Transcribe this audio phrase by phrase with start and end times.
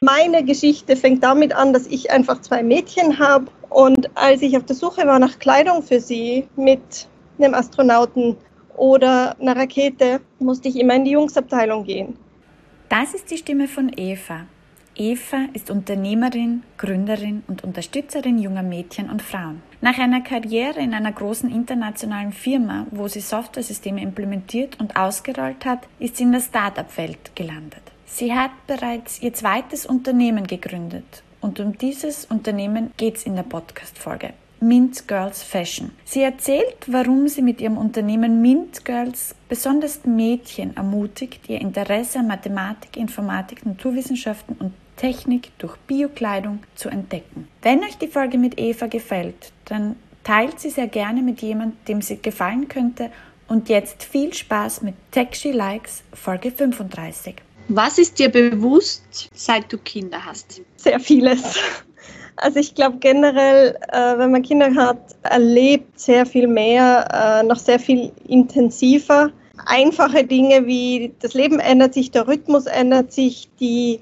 [0.00, 4.64] Meine Geschichte fängt damit an, dass ich einfach zwei Mädchen habe und als ich auf
[4.64, 7.08] der Suche war nach Kleidung für sie mit
[7.38, 8.36] einem Astronauten
[8.76, 12.16] oder einer Rakete, musste ich immer in die Jungsabteilung gehen.
[12.88, 14.46] Das ist die Stimme von Eva.
[14.96, 19.60] Eva ist Unternehmerin, Gründerin und Unterstützerin junger Mädchen und Frauen.
[19.80, 25.80] Nach einer Karriere in einer großen internationalen Firma, wo sie Softwaresysteme implementiert und ausgerollt hat,
[25.98, 27.82] ist sie in der Start-up-Welt gelandet.
[28.06, 33.42] Sie hat bereits ihr zweites Unternehmen gegründet und um dieses Unternehmen geht es in der
[33.42, 34.34] Podcast-Folge.
[34.60, 35.90] Mint Girls Fashion.
[36.04, 42.28] Sie erzählt, warum sie mit ihrem Unternehmen Mint Girls besonders Mädchen ermutigt, ihr Interesse an
[42.28, 47.48] Mathematik, Informatik, Naturwissenschaften und Technik durch Biokleidung zu entdecken.
[47.62, 52.02] Wenn euch die Folge mit Eva gefällt, dann teilt sie sehr gerne mit jemandem, dem
[52.02, 53.10] sie gefallen könnte.
[53.46, 57.36] Und jetzt viel Spaß mit Tech She Likes Folge 35.
[57.68, 60.62] Was ist dir bewusst, seit du Kinder hast?
[60.76, 61.58] Sehr vieles.
[62.36, 67.58] Also ich glaube generell, äh, wenn man Kinder hat, erlebt sehr viel mehr, äh, noch
[67.58, 69.30] sehr viel intensiver.
[69.66, 74.00] Einfache Dinge wie das Leben ändert sich, der Rhythmus ändert sich, die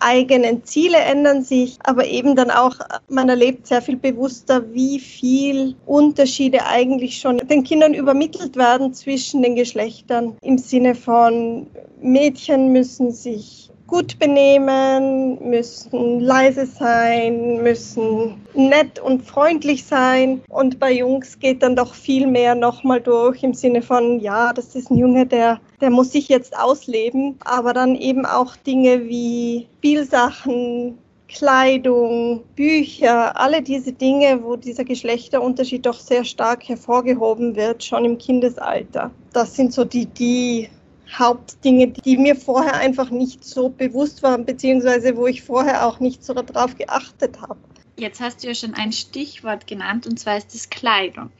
[0.00, 2.76] eigenen Ziele ändern sich, aber eben dann auch,
[3.08, 9.42] man erlebt sehr viel bewusster, wie viel Unterschiede eigentlich schon den Kindern übermittelt werden zwischen
[9.42, 11.66] den Geschlechtern im Sinne von
[12.00, 20.42] Mädchen müssen sich gut benehmen, müssen leise sein, müssen nett und freundlich sein.
[20.48, 24.76] Und bei Jungs geht dann doch viel mehr nochmal durch im Sinne von, ja, das
[24.76, 27.36] ist ein Junge, der, der muss sich jetzt ausleben.
[27.44, 35.84] Aber dann eben auch Dinge wie Spielsachen, Kleidung, Bücher, alle diese Dinge, wo dieser Geschlechterunterschied
[35.84, 39.10] doch sehr stark hervorgehoben wird, schon im Kindesalter.
[39.32, 40.68] Das sind so die, die
[41.16, 46.24] Hauptdinge, die mir vorher einfach nicht so bewusst waren, beziehungsweise wo ich vorher auch nicht
[46.24, 47.58] so darauf geachtet habe.
[47.96, 51.30] Jetzt hast du ja schon ein Stichwort genannt und zwar ist es Kleidung.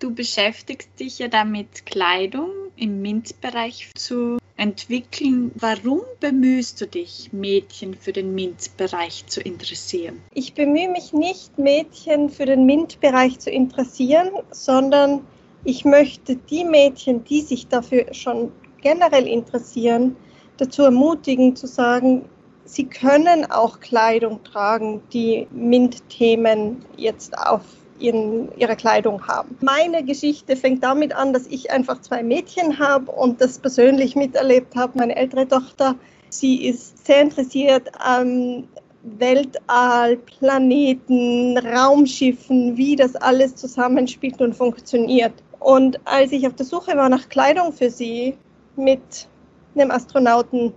[0.00, 5.50] Du beschäftigst dich ja damit, Kleidung im MINT-Bereich zu entwickeln.
[5.54, 10.20] Warum bemühst du dich, Mädchen für den MINT-Bereich zu interessieren?
[10.34, 15.26] Ich bemühe mich nicht, Mädchen für den MINT-Bereich zu interessieren, sondern
[15.64, 18.52] ich möchte die Mädchen, die sich dafür schon
[18.84, 20.14] generell interessieren,
[20.58, 22.26] dazu ermutigen zu sagen,
[22.64, 27.62] sie können auch Kleidung tragen, die MINT-Themen jetzt auf
[27.98, 29.56] in ihrer Kleidung haben.
[29.60, 34.74] Meine Geschichte fängt damit an, dass ich einfach zwei Mädchen habe und das persönlich miterlebt
[34.74, 34.98] habe.
[34.98, 35.94] Meine ältere Tochter,
[36.28, 38.66] sie ist sehr interessiert an
[39.04, 45.34] Weltall, Planeten, Raumschiffen, wie das alles zusammenspielt und funktioniert.
[45.60, 48.36] Und als ich auf der Suche war nach Kleidung für sie,
[48.76, 49.28] mit
[49.74, 50.72] einem Astronauten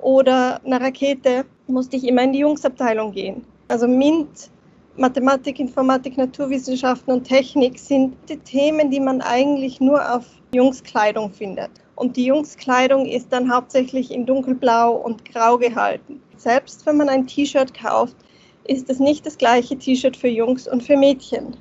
[0.00, 3.44] oder einer Rakete musste ich immer in die Jungsabteilung gehen.
[3.68, 4.50] Also MINT,
[4.96, 11.70] Mathematik, Informatik, Naturwissenschaften und Technik sind die Themen, die man eigentlich nur auf Jungskleidung findet.
[11.94, 16.20] Und die Jungskleidung ist dann hauptsächlich in dunkelblau und grau gehalten.
[16.36, 18.16] Selbst wenn man ein T-Shirt kauft,
[18.64, 21.56] ist es nicht das gleiche T-Shirt für Jungs und für Mädchen.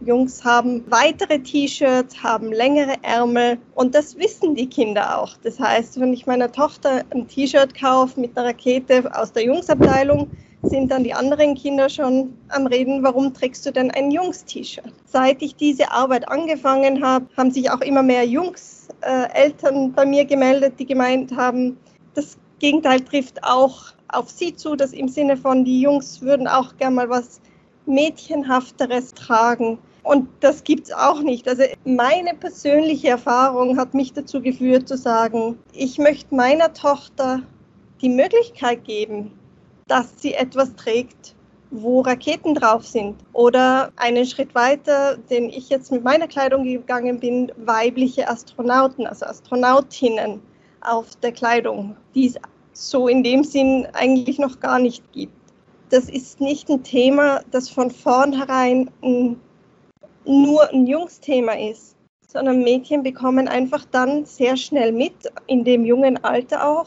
[0.00, 5.36] Jungs haben weitere T-Shirts, haben längere Ärmel und das wissen die Kinder auch.
[5.42, 10.30] Das heißt, wenn ich meiner Tochter ein T-Shirt kaufe mit einer Rakete aus der Jungsabteilung,
[10.62, 14.92] sind dann die anderen Kinder schon am Reden, warum trägst du denn ein Jungs-T-Shirt?
[15.06, 20.24] Seit ich diese Arbeit angefangen habe, haben sich auch immer mehr Jungs-Eltern äh, bei mir
[20.24, 21.78] gemeldet, die gemeint haben,
[22.14, 26.76] das Gegenteil trifft auch auf sie zu, dass im Sinne von, die Jungs würden auch
[26.76, 27.40] gern mal was
[27.86, 29.78] Mädchenhafteres tragen.
[30.06, 31.48] Und das gibt es auch nicht.
[31.48, 37.42] Also meine persönliche Erfahrung hat mich dazu geführt zu sagen, ich möchte meiner Tochter
[38.00, 39.32] die Möglichkeit geben,
[39.88, 41.34] dass sie etwas trägt,
[41.72, 43.16] wo Raketen drauf sind.
[43.32, 49.26] Oder einen Schritt weiter, den ich jetzt mit meiner Kleidung gegangen bin, weibliche Astronauten, also
[49.26, 50.40] Astronautinnen
[50.82, 52.36] auf der Kleidung, die es
[52.74, 55.32] so in dem Sinn eigentlich noch gar nicht gibt
[55.90, 59.40] das ist nicht ein Thema, das von vornherein ein,
[60.26, 61.96] nur ein Jungsthema ist,
[62.26, 65.14] sondern Mädchen bekommen einfach dann sehr schnell mit,
[65.46, 66.86] in dem jungen Alter auch,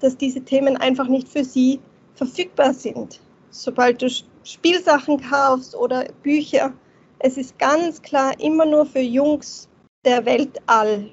[0.00, 1.80] dass diese Themen einfach nicht für sie
[2.14, 3.20] verfügbar sind.
[3.50, 4.08] Sobald du
[4.44, 6.72] Spielsachen kaufst oder Bücher,
[7.18, 9.68] es ist ganz klar immer nur für Jungs
[10.04, 11.10] der Weltall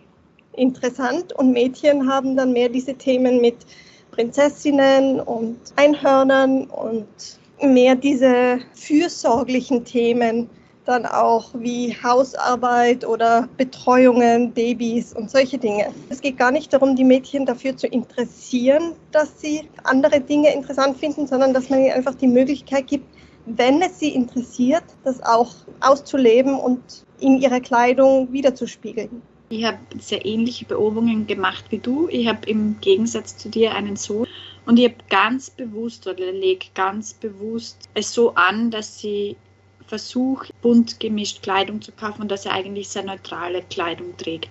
[0.55, 3.55] interessant und Mädchen haben dann mehr diese Themen mit
[4.11, 7.07] Prinzessinnen und Einhörnern und
[7.61, 10.49] mehr diese fürsorglichen Themen
[10.85, 15.91] dann auch wie Hausarbeit oder Betreuungen, Babys und solche Dinge.
[16.09, 20.97] Es geht gar nicht darum, die Mädchen dafür zu interessieren, dass sie andere Dinge interessant
[20.97, 23.05] finden, sondern dass man ihnen einfach die Möglichkeit gibt,
[23.45, 26.81] wenn es sie interessiert, das auch auszuleben und
[27.19, 29.21] in ihrer Kleidung wiederzuspiegeln.
[29.49, 32.07] Ich habe sehr ähnliche Beobachtungen gemacht wie du.
[32.09, 34.27] Ich habe im Gegensatz zu dir einen Sohn
[34.65, 39.35] und ich habe ganz bewusst oder lege ganz bewusst es so an, dass sie
[39.83, 44.49] Versuch, bunt gemischt Kleidung zu kaufen und dass er eigentlich sehr neutrale Kleidung trägt.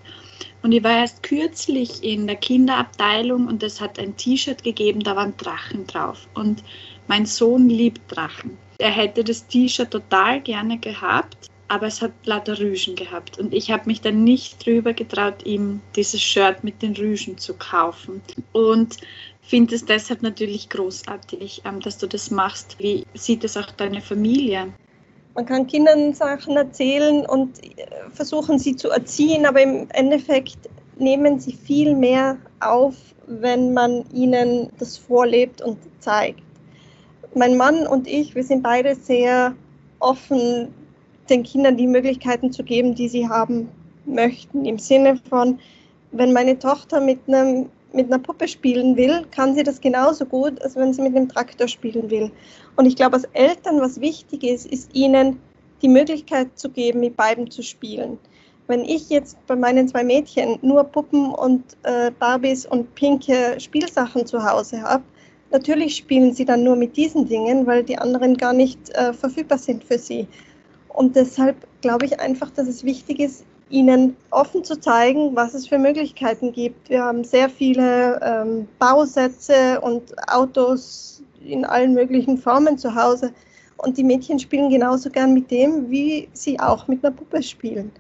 [0.63, 5.17] Und ich war erst kürzlich in der Kinderabteilung und es hat ein T-Shirt gegeben, da
[5.17, 6.29] waren Drachen drauf.
[6.35, 6.63] Und
[7.09, 8.57] mein Sohn liebt Drachen.
[8.79, 13.39] Er hätte das T-Shirt total gerne gehabt, aber es hat lauter Rüschen gehabt.
[13.39, 17.55] Und ich habe mich dann nicht drüber getraut, ihm dieses Shirt mit den Rüschen zu
[17.55, 18.21] kaufen.
[18.53, 18.99] Und
[19.41, 22.77] finde es deshalb natürlich großartig, ähm, dass du das machst.
[22.79, 24.73] Wie sieht es auch deine Familie?
[25.35, 30.59] Man kann Kindern Sachen erzählen und äh, versuchen sie zu erziehen, aber im Endeffekt
[30.99, 32.95] nehmen sie viel mehr auf,
[33.27, 36.43] wenn man ihnen das vorlebt und zeigt.
[37.35, 39.55] Mein Mann und ich, wir sind beide sehr
[40.01, 40.69] offen,
[41.31, 43.69] den Kindern die Möglichkeiten zu geben, die sie haben
[44.05, 44.67] möchten.
[44.67, 45.59] Im Sinne von,
[46.11, 50.61] wenn meine Tochter mit einem mit einer Puppe spielen will, kann sie das genauso gut,
[50.63, 52.31] als wenn sie mit einem Traktor spielen will.
[52.77, 55.39] Und ich glaube, als Eltern, was wichtig ist, ist ihnen
[55.83, 58.19] die Möglichkeit zu geben, mit beiden zu spielen.
[58.69, 64.25] Wenn ich jetzt bei meinen zwei Mädchen nur Puppen und äh, Barbies und pinke Spielsachen
[64.25, 65.03] zu Hause habe,
[65.51, 69.59] natürlich spielen sie dann nur mit diesen Dingen, weil die anderen gar nicht äh, verfügbar
[69.59, 70.29] sind für sie.
[70.89, 75.67] Und deshalb glaube ich einfach, dass es wichtig ist, ihnen offen zu zeigen, was es
[75.67, 76.91] für Möglichkeiten gibt.
[76.91, 83.33] Wir haben sehr viele ähm, Bausätze und Autos in allen möglichen Formen zu Hause.
[83.79, 87.91] Und die Mädchen spielen genauso gern mit dem, wie sie auch mit einer Puppe spielen.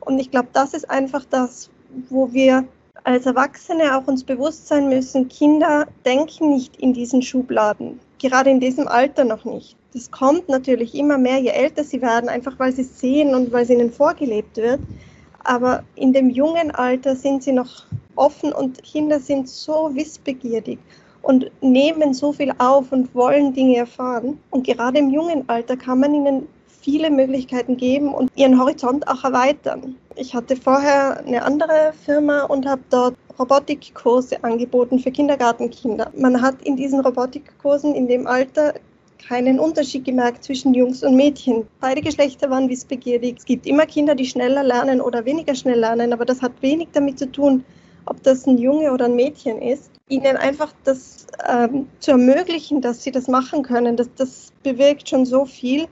[0.00, 1.70] Und ich glaube, das ist einfach das,
[2.08, 2.64] wo wir
[3.04, 8.60] als Erwachsene auch uns bewusst sein müssen, Kinder denken nicht in diesen Schubladen, gerade in
[8.60, 9.76] diesem Alter noch nicht.
[9.94, 13.52] Das kommt natürlich immer mehr, je älter sie werden, einfach weil sie es sehen und
[13.52, 14.80] weil es ihnen vorgelebt wird.
[15.44, 17.84] Aber in dem jungen Alter sind sie noch
[18.16, 20.78] offen und Kinder sind so wissbegierig
[21.22, 24.38] und nehmen so viel auf und wollen Dinge erfahren.
[24.50, 26.48] Und gerade im jungen Alter kann man ihnen
[26.82, 29.96] viele Möglichkeiten geben und ihren Horizont auch erweitern.
[30.16, 36.10] Ich hatte vorher eine andere Firma und habe dort Robotikkurse angeboten für Kindergartenkinder.
[36.16, 38.74] Man hat in diesen Robotikkursen in dem Alter
[39.26, 41.66] keinen Unterschied gemerkt zwischen Jungs und Mädchen.
[41.80, 43.36] Beide Geschlechter waren wissbegierig.
[43.38, 46.88] Es gibt immer Kinder, die schneller lernen oder weniger schnell lernen, aber das hat wenig
[46.92, 47.64] damit zu tun,
[48.06, 49.90] ob das ein Junge oder ein Mädchen ist.
[50.08, 55.24] Ihnen einfach das ähm, zu ermöglichen, dass sie das machen können, das, das bewirkt schon
[55.24, 55.86] so viel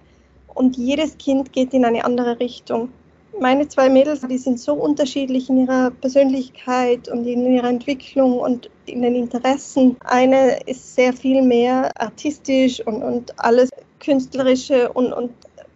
[0.55, 2.91] und jedes Kind geht in eine andere Richtung
[3.39, 8.71] meine zwei Mädels, die sind so unterschiedlich in ihrer Persönlichkeit und in ihrer Entwicklung und
[8.87, 9.97] in den Interessen.
[10.05, 13.71] Eine ist sehr viel mehr artistisch und, und alles
[14.01, 15.31] künstlerische und, und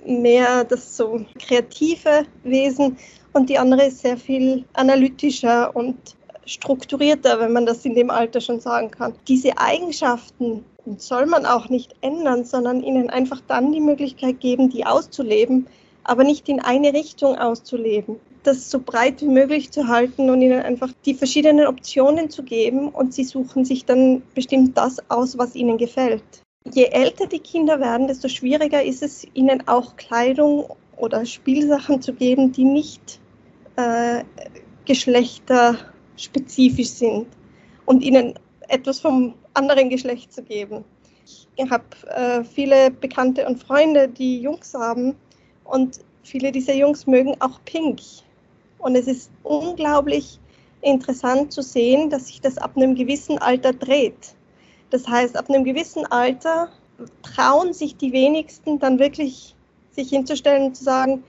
[0.04, 2.96] mehr das so kreative Wesen
[3.32, 5.96] und die andere ist sehr viel analytischer und
[6.44, 9.14] strukturierter, wenn man das in dem Alter schon sagen kann.
[9.28, 10.64] Diese Eigenschaften
[10.96, 15.68] soll man auch nicht ändern, sondern ihnen einfach dann die Möglichkeit geben, die auszuleben,
[16.04, 18.16] aber nicht in eine Richtung auszuleben.
[18.42, 22.88] Das so breit wie möglich zu halten und ihnen einfach die verschiedenen Optionen zu geben
[22.88, 26.24] und sie suchen sich dann bestimmt das aus, was ihnen gefällt.
[26.72, 30.66] Je älter die Kinder werden, desto schwieriger ist es, ihnen auch Kleidung
[30.96, 33.20] oder Spielsachen zu geben, die nicht
[33.76, 34.24] äh,
[34.84, 37.26] geschlechterspezifisch sind
[37.86, 38.34] und ihnen
[38.68, 40.84] etwas vom anderen Geschlecht zu geben.
[41.24, 45.14] Ich habe äh, viele Bekannte und Freunde, die Jungs haben
[45.72, 48.00] und viele dieser Jungs mögen auch Pink.
[48.78, 50.38] Und es ist unglaublich
[50.82, 54.34] interessant zu sehen, dass sich das ab einem gewissen Alter dreht.
[54.90, 56.68] Das heißt, ab einem gewissen Alter
[57.22, 59.54] trauen sich die wenigsten dann wirklich
[59.92, 61.24] sich hinzustellen und zu sagen,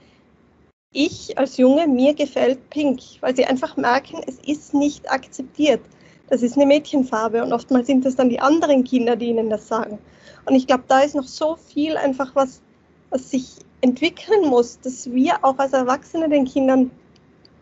[0.92, 5.80] ich als Junge, mir gefällt Pink, weil sie einfach merken, es ist nicht akzeptiert.
[6.28, 9.68] Das ist eine Mädchenfarbe und oftmals sind es dann die anderen Kinder, die ihnen das
[9.68, 9.98] sagen.
[10.44, 12.60] Und ich glaube, da ist noch so viel einfach, was,
[13.08, 16.90] was sich entwickeln muss, dass wir auch als Erwachsene den Kindern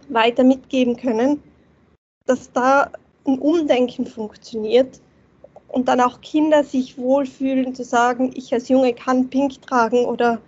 [0.08, 1.42] weiter mitgeben können,
[2.26, 2.92] dass da
[3.26, 5.00] ein Umdenken funktioniert
[5.66, 10.40] und dann auch Kinder sich wohlfühlen zu sagen, ich als Junge kann Pink tragen oder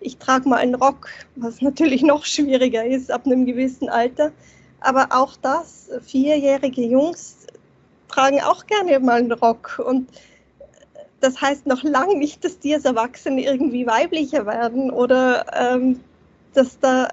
[0.00, 4.32] ich trage mal einen Rock, was natürlich noch schwieriger ist ab einem gewissen Alter.
[4.80, 7.46] Aber auch das, vierjährige Jungs
[8.08, 10.08] tragen auch gerne mal einen Rock und
[11.22, 16.00] das heißt noch lange nicht, dass die als Erwachsene irgendwie weiblicher werden oder ähm,
[16.54, 17.08] dass da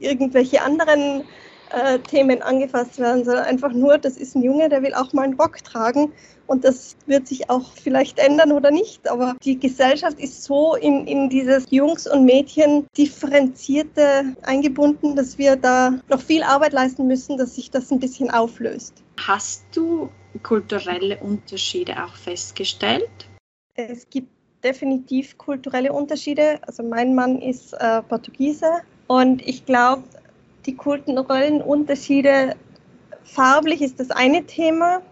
[0.00, 1.24] irgendwelche anderen
[1.70, 5.22] äh, Themen angefasst werden, sondern einfach nur, das ist ein Junge, der will auch mal
[5.22, 6.12] einen Rock tragen
[6.46, 9.08] und das wird sich auch vielleicht ändern oder nicht.
[9.08, 15.54] Aber die Gesellschaft ist so in, in dieses Jungs und Mädchen differenzierte eingebunden, dass wir
[15.54, 18.94] da noch viel Arbeit leisten müssen, dass sich das ein bisschen auflöst.
[19.16, 23.10] Hast du kulturelle Unterschiede auch festgestellt?
[23.74, 24.28] Es gibt
[24.62, 26.60] definitiv kulturelle Unterschiede.
[26.66, 30.04] Also mein Mann ist äh, Portugiese und ich glaube,
[30.66, 32.54] die kulturellen Unterschiede,
[33.24, 35.02] farblich ist das eine Thema,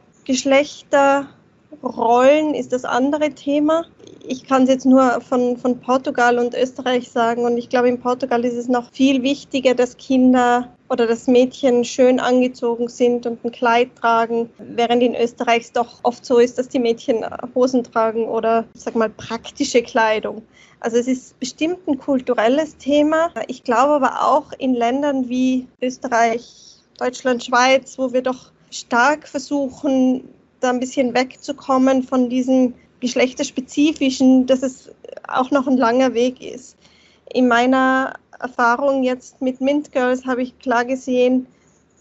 [1.70, 3.84] Geschlechterrollen ist das andere Thema.
[4.26, 8.00] Ich kann es jetzt nur von, von Portugal und Österreich sagen und ich glaube, in
[8.00, 13.44] Portugal ist es noch viel wichtiger, dass Kinder oder dass Mädchen schön angezogen sind und
[13.44, 17.84] ein Kleid tragen, während in Österreich es doch oft so ist, dass die Mädchen Hosen
[17.84, 20.42] tragen oder, sag mal, praktische Kleidung.
[20.80, 23.30] Also es ist bestimmt ein kulturelles Thema.
[23.46, 30.28] Ich glaube aber auch in Ländern wie Österreich, Deutschland, Schweiz, wo wir doch stark versuchen,
[30.60, 34.90] da ein bisschen wegzukommen von diesem geschlechterspezifischen, dass es
[35.26, 36.76] auch noch ein langer Weg ist.
[37.32, 41.46] In meiner Erfahrung jetzt mit Mint Girls habe ich klar gesehen,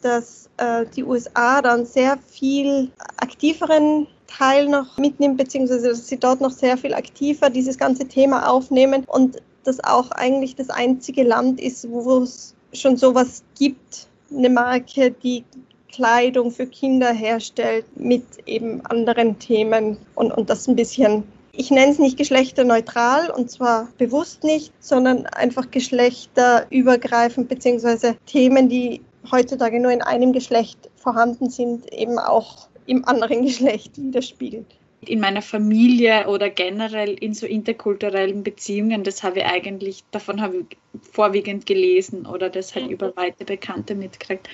[0.01, 6.41] dass äh, die USA dann sehr viel aktiveren Teil noch mitnimmt, beziehungsweise dass sie dort
[6.41, 11.59] noch sehr viel aktiver dieses ganze Thema aufnehmen und das auch eigentlich das einzige Land
[11.59, 15.43] ist, wo es schon sowas gibt, eine Marke, die
[15.91, 21.91] Kleidung für Kinder herstellt mit eben anderen Themen und, und das ein bisschen, ich nenne
[21.91, 29.01] es nicht geschlechterneutral und zwar bewusst nicht, sondern einfach geschlechterübergreifend beziehungsweise Themen, die
[29.31, 34.67] heutzutage nur in einem Geschlecht vorhanden sind, eben auch im anderen Geschlecht widerspiegelt.
[35.01, 40.57] In meiner Familie oder generell in so interkulturellen Beziehungen, das habe ich eigentlich, davon habe
[40.57, 40.77] ich
[41.11, 44.49] vorwiegend gelesen oder das halt über weite Bekannte mitgekriegt.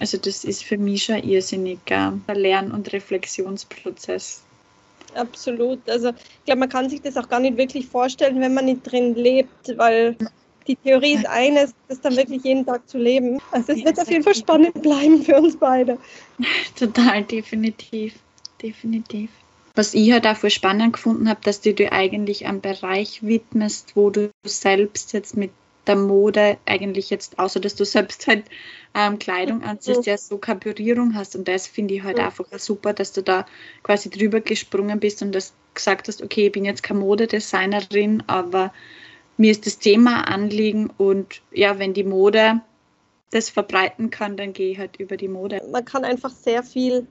[0.00, 4.42] Also das ist für mich schon irrsinniger Lern- und Reflexionsprozess.
[5.14, 5.88] Absolut.
[5.88, 8.82] Also ich glaube, man kann sich das auch gar nicht wirklich vorstellen, wenn man nicht
[8.90, 10.16] drin lebt, weil
[10.66, 13.38] die Theorie ist eines, das dann wirklich jeden Tag zu leben.
[13.52, 15.98] Also es wird auf jeden Fall spannend bleiben für uns beide.
[16.78, 18.14] Total, definitiv,
[18.60, 19.30] definitiv.
[19.74, 23.96] Was ich halt auch voll spannend gefunden habe, dass du dir eigentlich einen Bereich widmest,
[23.96, 25.50] wo du selbst jetzt mit
[25.86, 28.44] der Mode eigentlich jetzt, außer dass du selbst halt
[28.94, 31.36] ähm, Kleidung anziehst, ja so Berührung hast.
[31.36, 33.46] Und das finde ich halt einfach super, dass du da
[33.82, 38.72] quasi drüber gesprungen bist und das gesagt hast, okay, ich bin jetzt keine Modedesignerin, aber
[39.36, 42.60] mir ist das Thema Anliegen und ja, wenn die Mode
[43.30, 45.60] das verbreiten kann, dann gehe ich halt über die Mode.
[45.70, 47.06] Man kann einfach sehr viel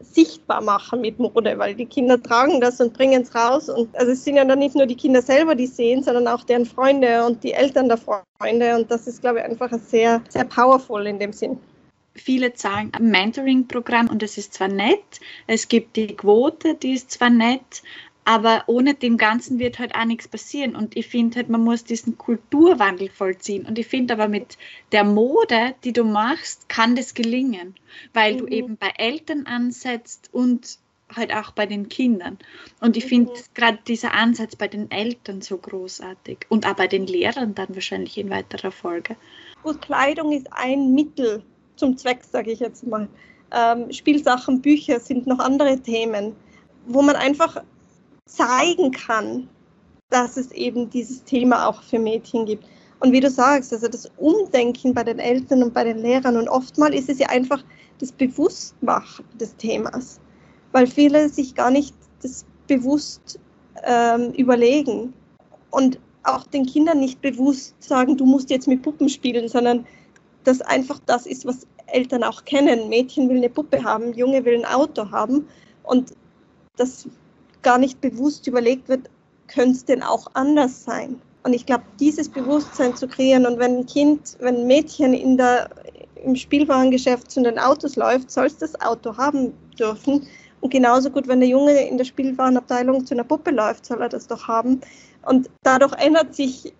[0.00, 3.68] sichtbar machen mit Mode, weil die Kinder tragen das und bringen es raus.
[3.68, 6.44] Und also es sind ja dann nicht nur die Kinder selber, die sehen, sondern auch
[6.44, 8.76] deren Freunde und die Eltern der Freunde.
[8.76, 11.58] Und das ist, glaube ich, einfach sehr, sehr powerful in dem Sinn.
[12.14, 17.10] Viele zahlen ein Mentoring-Programm und das ist zwar nett, es gibt die Quote, die ist
[17.10, 17.82] zwar nett,
[18.26, 20.74] aber ohne dem Ganzen wird halt auch nichts passieren.
[20.74, 23.64] Und ich finde halt, man muss diesen Kulturwandel vollziehen.
[23.64, 24.58] Und ich finde aber mit
[24.90, 27.76] der Mode, die du machst, kann das gelingen,
[28.12, 28.38] weil mhm.
[28.38, 30.80] du eben bei Eltern ansetzt und
[31.14, 32.36] halt auch bei den Kindern.
[32.80, 33.36] Und ich finde mhm.
[33.54, 38.18] gerade dieser Ansatz bei den Eltern so großartig und auch bei den Lehrern dann wahrscheinlich
[38.18, 39.14] in weiterer Folge.
[39.62, 41.44] Gut, Kleidung ist ein Mittel
[41.76, 43.08] zum Zweck, sage ich jetzt mal.
[43.52, 46.34] Ähm, Spielsachen, Bücher sind noch andere Themen,
[46.88, 47.62] wo man einfach
[48.26, 49.48] zeigen kann,
[50.10, 52.64] dass es eben dieses Thema auch für Mädchen gibt.
[53.00, 56.48] Und wie du sagst, also das Umdenken bei den Eltern und bei den Lehrern und
[56.48, 57.62] oftmals ist es ja einfach
[57.98, 60.20] das Bewusstmachen des Themas,
[60.72, 63.38] weil viele sich gar nicht das bewusst
[63.84, 65.12] ähm, überlegen
[65.70, 69.86] und auch den Kindern nicht bewusst sagen, du musst jetzt mit Puppen spielen, sondern
[70.44, 72.88] dass einfach das ist, was Eltern auch kennen.
[72.88, 75.46] Mädchen will eine Puppe haben, Junge will ein Auto haben
[75.84, 76.14] und
[76.76, 77.08] das
[77.66, 79.10] gar nicht bewusst überlegt wird,
[79.48, 81.20] könnte es denn auch anders sein?
[81.42, 85.36] Und ich glaube, dieses Bewusstsein zu kreieren und wenn ein Kind, wenn ein Mädchen in
[85.36, 85.68] der,
[86.24, 90.28] im Spielwarengeschäft zu den Autos läuft, soll es das Auto haben dürfen.
[90.60, 94.08] Und genauso gut, wenn der Junge in der Spielwarenabteilung zu einer Puppe läuft, soll er
[94.08, 94.80] das doch haben.
[95.22, 96.72] Und dadurch ändert sich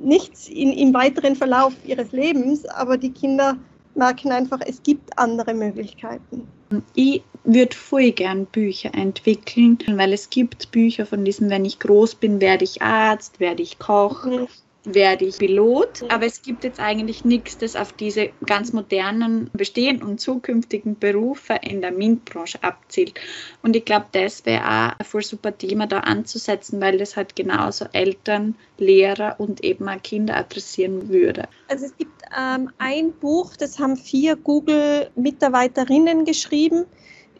[0.00, 3.56] nichts in, im weiteren Verlauf ihres Lebens, aber die Kinder
[3.94, 6.48] merken einfach, es gibt andere Möglichkeiten.
[6.94, 12.16] Ich würde voll gern Bücher entwickeln, weil es gibt Bücher von diesem, wenn ich groß
[12.16, 14.24] bin, werde ich Arzt, werde ich Koch.
[14.24, 14.46] Mhm.
[14.84, 20.08] werde ich Pilot, aber es gibt jetzt eigentlich nichts, das auf diese ganz modernen, bestehenden
[20.08, 23.20] und zukünftigen Berufe in der MINT-Branche abzielt.
[23.62, 27.36] Und ich glaube, das wäre auch ein voll super Thema da anzusetzen, weil das halt
[27.36, 31.46] genauso Eltern, Lehrer und eben auch Kinder adressieren würde.
[31.68, 36.86] Also es gibt ähm, ein Buch, das haben vier Google-Mitarbeiterinnen geschrieben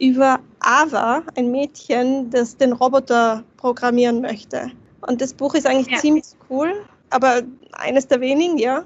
[0.01, 4.71] über Ava, ein Mädchen, das den Roboter programmieren möchte.
[5.07, 5.97] Und das Buch ist eigentlich ja.
[5.97, 6.73] ziemlich cool
[7.11, 7.43] aber
[7.73, 8.83] eines der wenigen, ja.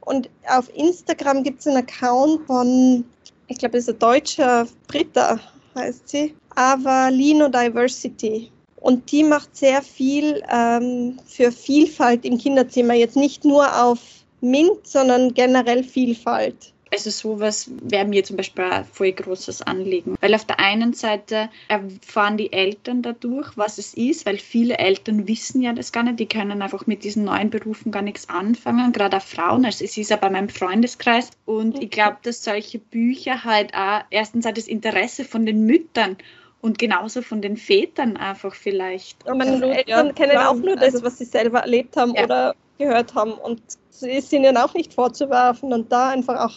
[0.00, 3.04] Und auf Instagram gibt es einen Account von,
[3.48, 5.38] ich glaube, es ist ein deutscher Britta,
[5.74, 8.50] heißt sie, Avalino Diversity.
[8.76, 12.94] Und die macht sehr viel ähm, für Vielfalt im Kinderzimmer.
[12.94, 13.98] Jetzt nicht nur auf
[14.42, 16.73] MINT, sondern generell Vielfalt.
[16.94, 20.14] Also sowas wäre mir zum Beispiel ein voll großes Anliegen.
[20.20, 25.26] Weil auf der einen Seite erfahren die Eltern dadurch, was es ist, weil viele Eltern
[25.26, 28.92] wissen ja das gar nicht, die können einfach mit diesen neuen Berufen gar nichts anfangen,
[28.92, 29.64] gerade auch Frauen.
[29.64, 31.30] Also es ist ja bei meinem Freundeskreis.
[31.46, 36.16] Und ich glaube, dass solche Bücher halt auch erstens auch das Interesse von den Müttern
[36.60, 39.26] und genauso von den Vätern einfach vielleicht.
[39.26, 42.22] Und meine Eltern ja, kennen auch nur das, was sie selber erlebt haben ja.
[42.22, 43.32] oder gehört haben.
[43.32, 43.60] Und
[43.90, 46.54] es ist ihnen auch nicht vorzuwerfen und da einfach auch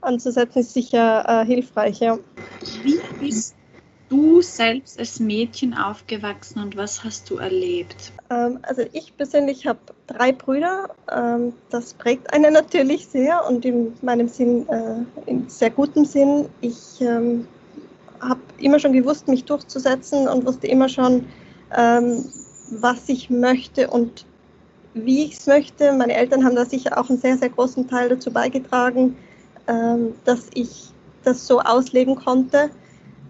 [0.00, 2.00] anzusetzen, ist sicher äh, hilfreich.
[2.00, 2.18] Ja.
[2.82, 3.54] Wie bist
[4.08, 8.12] du selbst als Mädchen aufgewachsen und was hast du erlebt?
[8.30, 10.88] Ähm, also ich persönlich habe drei Brüder.
[11.12, 16.48] Ähm, das prägt einen natürlich sehr und in meinem Sinn, äh, in sehr gutem Sinn.
[16.60, 17.46] Ich ähm,
[18.20, 21.26] habe immer schon gewusst, mich durchzusetzen und wusste immer schon,
[21.76, 22.24] ähm,
[22.70, 24.24] was ich möchte und
[24.94, 25.92] wie ich es möchte.
[25.92, 29.16] Meine Eltern haben da sicher auch einen sehr, sehr großen Teil dazu beigetragen,
[29.66, 30.90] dass ich
[31.24, 32.70] das so ausleben konnte.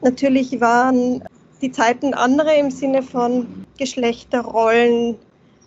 [0.03, 1.25] Natürlich waren
[1.63, 5.17] die Zeiten andere im Sinne von Geschlechterrollen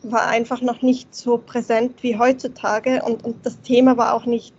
[0.03, 4.53] war einfach noch nicht so präsent wie heutzutage und, und das Thema war auch nicht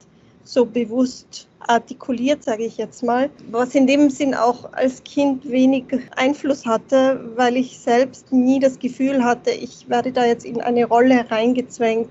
[0.45, 5.85] so bewusst artikuliert, sage ich jetzt mal, was in dem Sinn auch als Kind wenig
[6.17, 10.87] Einfluss hatte, weil ich selbst nie das Gefühl hatte, ich werde da jetzt in eine
[10.87, 12.09] Rolle reingezwängt,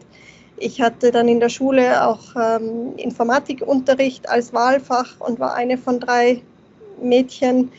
[0.60, 6.00] ich hatte dann in der Schule auch ähm, Informatikunterricht als Wahlfach und war eine von
[6.00, 6.41] drei
[7.02, 7.72] Mädchen,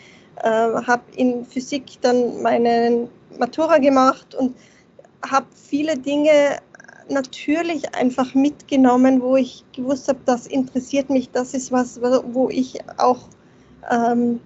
[0.43, 4.57] äh, habe in Physik dann meine Matura gemacht und
[5.29, 6.59] habe viele Dinge
[7.09, 12.79] natürlich einfach mitgenommen, wo ich gewusst habe, das interessiert mich, das ist was, wo ich
[12.99, 13.29] auch
[13.91, 14.41] ähm,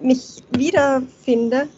[0.00, 1.68] mich wiederfinde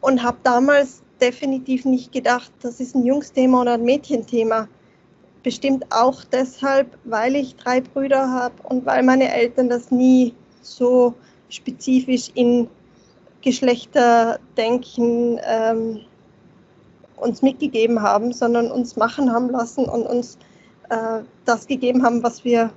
[0.00, 4.68] und habe damals definitiv nicht gedacht, das ist ein Jungsthema oder ein Mädchenthema.
[5.42, 11.14] Bestimmt auch deshalb, weil ich drei Brüder habe und weil meine Eltern das nie so
[11.48, 12.68] spezifisch in
[13.40, 16.00] Geschlechterdenken ähm,
[17.16, 20.38] uns mitgegeben haben, sondern uns machen haben lassen und uns
[20.90, 22.70] äh, das gegeben haben, was wir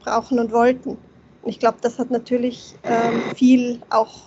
[0.00, 0.98] brauchen und wollten.
[1.42, 4.20] Und ich glaube, das hat natürlich ähm, viel auch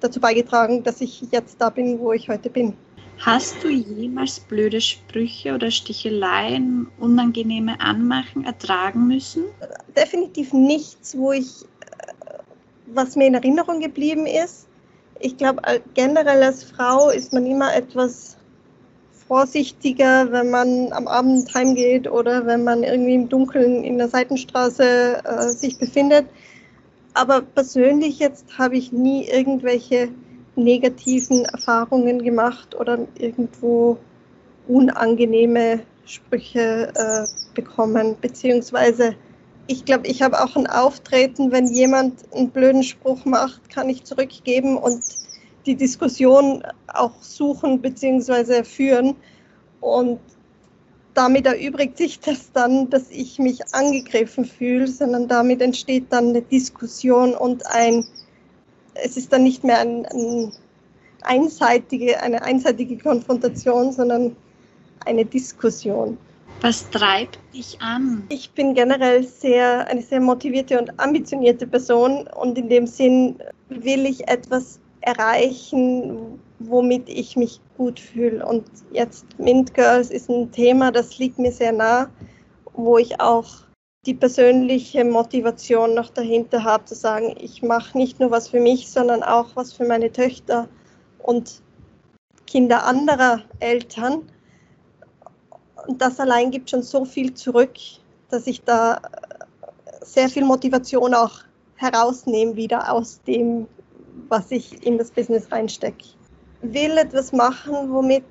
[0.00, 2.74] dazu beigetragen, dass ich jetzt da bin, wo ich heute bin.
[3.18, 9.44] Hast du jemals blöde Sprüche oder Sticheleien, unangenehme Anmachen ertragen müssen?
[9.96, 12.12] Definitiv nichts, wo ich, äh,
[12.86, 14.68] was mir in Erinnerung geblieben ist.
[15.18, 15.62] Ich glaube,
[15.94, 18.36] generell als Frau ist man immer etwas
[19.26, 25.22] vorsichtiger, wenn man am Abend heimgeht oder wenn man irgendwie im Dunkeln in der Seitenstraße
[25.24, 26.26] äh, sich befindet.
[27.14, 30.10] Aber persönlich jetzt habe ich nie irgendwelche
[30.56, 33.98] negativen Erfahrungen gemacht oder irgendwo
[34.68, 39.14] unangenehme Sprüche äh, bekommen, beziehungsweise
[39.68, 44.04] ich glaube, ich habe auch ein Auftreten, wenn jemand einen blöden Spruch macht, kann ich
[44.04, 45.02] zurückgeben und
[45.66, 48.62] die Diskussion auch suchen bzw.
[48.62, 49.16] führen.
[49.80, 50.20] Und
[51.14, 56.42] damit erübrigt sich das dann, dass ich mich angegriffen fühle, sondern damit entsteht dann eine
[56.42, 58.04] Diskussion und ein
[59.04, 60.52] es ist dann nicht mehr ein, ein
[61.22, 64.36] einseitige, eine einseitige Konfrontation, sondern
[65.04, 66.16] eine Diskussion.
[66.62, 68.24] Was treibt dich an?
[68.28, 73.36] Ich bin generell sehr, eine sehr motivierte und ambitionierte Person und in dem Sinn
[73.68, 78.44] will ich etwas erreichen, womit ich mich gut fühle.
[78.44, 82.08] Und jetzt Mint Girls ist ein Thema, das liegt mir sehr nah,
[82.72, 83.65] wo ich auch
[84.06, 88.88] die persönliche Motivation noch dahinter habe, zu sagen, ich mache nicht nur was für mich,
[88.88, 90.68] sondern auch was für meine Töchter
[91.18, 91.60] und
[92.46, 94.22] Kinder anderer Eltern.
[95.88, 97.74] Und das allein gibt schon so viel zurück,
[98.30, 99.02] dass ich da
[100.02, 101.40] sehr viel Motivation auch
[101.74, 103.66] herausnehme, wieder aus dem,
[104.28, 106.06] was ich in das Business reinstecke.
[106.62, 108.24] Will etwas machen, womit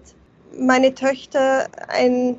[0.58, 2.38] meine Töchter ein,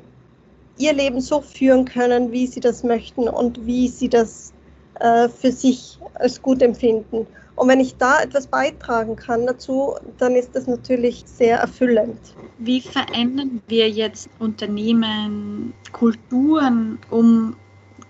[0.77, 4.53] ihr Leben so führen können, wie sie das möchten und wie sie das
[4.99, 7.27] äh, für sich als gut empfinden.
[7.55, 12.19] Und wenn ich da etwas beitragen kann dazu, dann ist das natürlich sehr erfüllend.
[12.59, 17.55] Wie verändern wir jetzt Unternehmen, Kulturen, um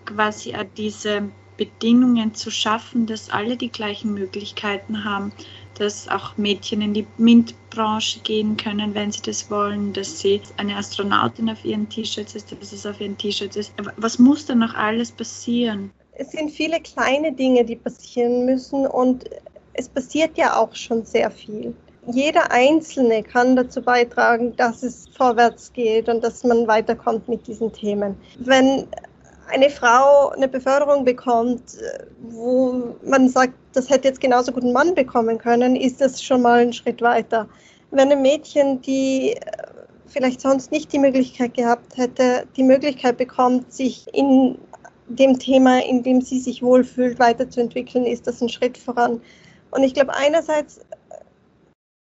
[0.06, 1.24] quasi diese
[1.56, 5.32] Bedingungen zu schaffen, dass alle die gleichen Möglichkeiten haben,
[5.80, 10.76] dass auch Mädchen in die MINT-Branche gehen können, wenn sie das wollen, dass sie eine
[10.76, 13.74] Astronautin auf ihren T-Shirts ist, dass es auf ihren T-Shirts ist.
[13.98, 15.92] Was muss da noch alles passieren?
[16.20, 19.26] es sind viele kleine Dinge, die passieren müssen und
[19.74, 21.76] es passiert ja auch schon sehr viel.
[22.08, 27.72] Jeder Einzelne kann dazu beitragen, dass es vorwärts geht und dass man weiterkommt mit diesen
[27.72, 28.16] Themen.
[28.40, 28.88] Wenn
[29.48, 31.78] eine Frau eine Beförderung bekommt,
[32.22, 36.42] wo man sagt, das hätte jetzt genauso gut ein Mann bekommen können, ist das schon
[36.42, 37.48] mal ein Schritt weiter.
[37.92, 39.36] Wenn ein Mädchen, die
[40.08, 44.58] vielleicht sonst nicht die Möglichkeit gehabt hätte, die Möglichkeit bekommt, sich in
[45.08, 49.22] dem Thema, in dem sie sich wohlfühlt, weiterzuentwickeln, ist das ein Schritt voran.
[49.72, 50.82] Und ich glaube, einerseits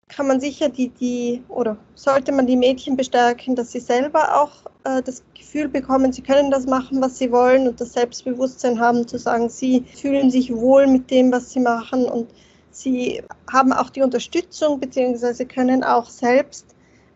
[0.10, 4.70] kann man sicher die, die, oder sollte man die Mädchen bestärken, dass sie selber auch
[4.84, 9.08] äh, das Gefühl bekommen, sie können das machen, was sie wollen und das Selbstbewusstsein haben,
[9.08, 12.30] zu sagen, sie fühlen sich wohl mit dem, was sie machen und
[12.72, 16.66] sie haben auch die Unterstützung, beziehungsweise können auch selbst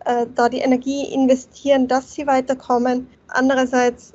[0.05, 3.07] äh, da die Energie investieren, dass sie weiterkommen.
[3.27, 4.13] Andererseits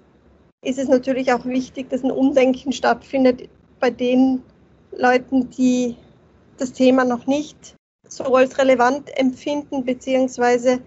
[0.64, 3.48] ist es natürlich auch wichtig, dass ein Umdenken stattfindet
[3.80, 4.42] bei den
[4.96, 5.96] Leuten, die
[6.56, 7.74] das Thema noch nicht
[8.08, 10.80] so als relevant empfinden, beziehungsweise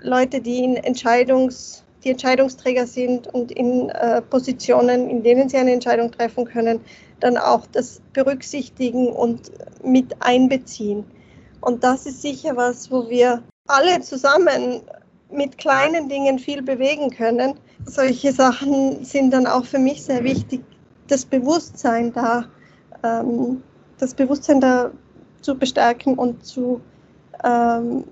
[0.00, 5.72] Leute, die in Entscheidungs, die Entscheidungsträger sind und in äh, Positionen, in denen sie eine
[5.72, 6.80] Entscheidung treffen können,
[7.20, 9.52] dann auch das berücksichtigen und
[9.84, 11.04] mit einbeziehen.
[11.60, 14.82] Und das ist sicher was, wo wir alle zusammen
[15.30, 17.54] mit kleinen Dingen viel bewegen können.
[17.86, 20.62] Solche Sachen sind dann auch für mich sehr wichtig,
[21.08, 22.44] das Bewusstsein da,
[23.02, 23.62] ähm,
[23.98, 24.90] das Bewusstsein da
[25.40, 26.80] zu bestärken und zu
[27.44, 28.04] ähm,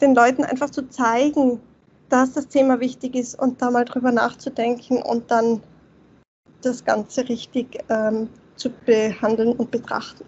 [0.00, 1.60] den Leuten einfach zu zeigen,
[2.08, 5.60] dass das Thema wichtig ist und da mal drüber nachzudenken und dann
[6.62, 10.24] das Ganze richtig ähm, zu behandeln und betrachten.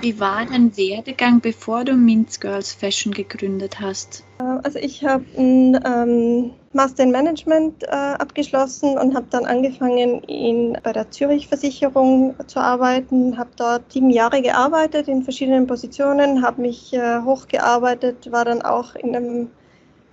[0.00, 4.24] Wie war dein Werdegang, bevor du Minz Girls Fashion gegründet hast?
[4.40, 10.22] Äh, also ich habe ein ähm, Master in Management äh, abgeschlossen und habe dann angefangen,
[10.24, 16.42] in, bei der Zürich Versicherung zu arbeiten, habe dort sieben Jahre gearbeitet in verschiedenen Positionen,
[16.42, 19.50] habe mich äh, hochgearbeitet, war dann auch in einem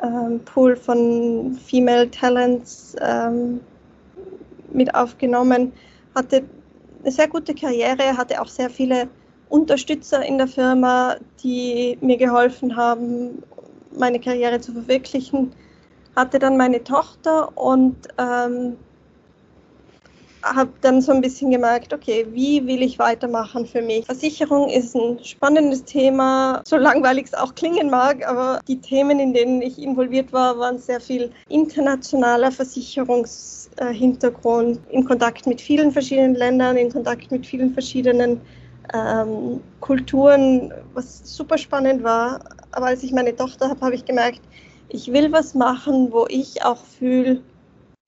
[0.02, 3.60] ähm, Pool von Female Talents ähm,
[4.72, 5.74] mit aufgenommen,
[6.16, 6.44] hatte
[7.02, 9.08] eine sehr gute Karriere, hatte auch sehr viele
[9.50, 13.42] Unterstützer in der Firma, die mir geholfen haben,
[13.98, 15.52] meine Karriere zu verwirklichen.
[16.16, 18.78] Hatte dann meine Tochter und ähm,
[20.44, 24.06] habe dann so ein bisschen gemerkt, okay, wie will ich weitermachen für mich?
[24.06, 29.34] Versicherung ist ein spannendes Thema, so langweilig es auch klingen mag, aber die Themen, in
[29.34, 36.78] denen ich involviert war, waren sehr viel internationaler Versicherungshintergrund, in Kontakt mit vielen verschiedenen Ländern,
[36.78, 38.40] in Kontakt mit vielen verschiedenen
[38.94, 42.40] ähm, Kulturen, was super spannend war.
[42.72, 44.42] Aber als ich meine Tochter habe, habe ich gemerkt,
[44.90, 47.42] ich will was machen, wo ich auch fühle,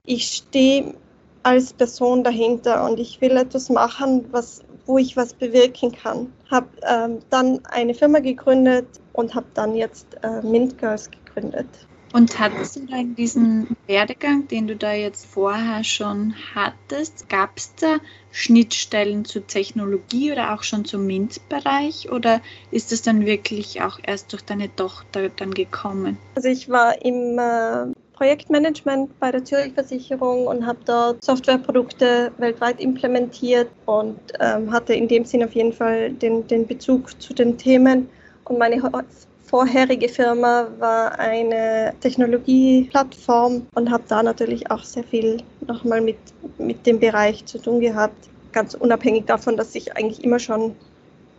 [0.04, 0.94] ich stehe
[1.42, 6.32] als Person dahinter und ich will etwas machen, was, wo ich was bewirken kann.
[6.50, 11.68] Habe ähm, dann eine Firma gegründet und habe dann jetzt äh, Mint Girls gegründet.
[12.12, 17.56] Und hattest du da in diesem Werdegang, den du da jetzt vorher schon hattest, gab
[17.56, 17.96] es da
[18.30, 24.30] Schnittstellen zur Technologie oder auch schon zum MINT-Bereich oder ist es dann wirklich auch erst
[24.32, 26.18] durch deine Tochter dann gekommen?
[26.34, 32.78] Also ich war im äh, Projektmanagement bei der Zürich Versicherung und habe dort Softwareprodukte weltweit
[32.78, 37.58] implementiert und ähm, hatte in dem Sinn auf jeden Fall den, den Bezug zu den
[37.58, 38.08] Themen.
[38.44, 38.80] Und meine
[39.44, 46.18] vorherige Firma war eine Technologieplattform und habe da natürlich auch sehr viel nochmal mit,
[46.58, 48.28] mit dem Bereich zu tun gehabt.
[48.52, 50.76] Ganz unabhängig davon, dass ich eigentlich immer schon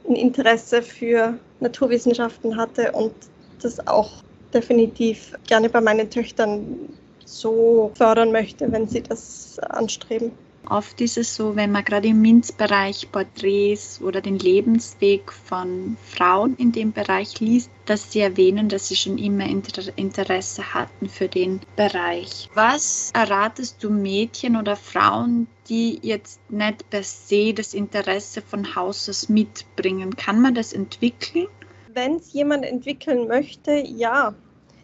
[0.10, 3.13] ein Interesse für Naturwissenschaften hatte und
[3.62, 4.22] das auch
[4.54, 6.89] definitiv gerne bei meinen Töchtern
[7.26, 10.32] so fördern möchte, wenn sie das anstreben.
[10.70, 16.56] Oft ist es so, wenn man gerade im MINZ-Bereich Porträts oder den Lebensweg von Frauen
[16.56, 21.60] in dem Bereich liest, dass sie erwähnen, dass sie schon immer Interesse hatten für den
[21.76, 22.50] Bereich.
[22.54, 29.10] Was erratest du Mädchen oder Frauen, die jetzt nicht per se das Interesse von Haus
[29.10, 30.16] aus mitbringen?
[30.16, 31.48] Kann man das entwickeln?
[31.94, 34.34] Wenn es jemand entwickeln möchte, ja.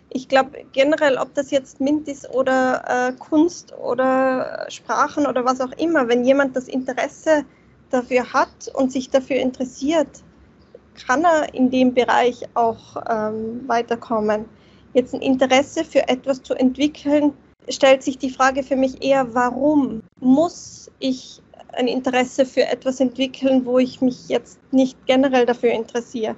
[0.09, 5.59] ich glaube generell, ob das jetzt MINT ist oder äh, Kunst oder Sprachen oder was
[5.59, 7.45] auch immer, wenn jemand das Interesse
[7.89, 10.23] dafür hat und sich dafür interessiert,
[11.07, 14.45] kann er in dem Bereich auch ähm, weiterkommen.
[14.93, 17.33] Jetzt ein Interesse für etwas zu entwickeln,
[17.69, 21.41] stellt sich die Frage für mich eher, warum muss ich
[21.73, 26.35] ein Interesse für etwas entwickeln, wo ich mich jetzt nicht generell dafür interessiere.